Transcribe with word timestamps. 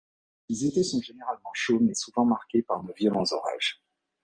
Les 0.49 0.65
étés 0.65 0.83
sont 0.83 0.99
généralement 0.99 1.51
chauds 1.53 1.77
mais 1.79 1.93
souvent 1.93 2.25
marqués 2.25 2.63
par 2.63 2.81
de 2.83 2.91
violents 2.91 3.31
orages. 3.33 3.83